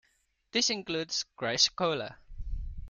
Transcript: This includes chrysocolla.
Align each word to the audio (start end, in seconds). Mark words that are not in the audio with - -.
This 0.51 0.71
includes 0.71 1.25
chrysocolla. 1.37 2.15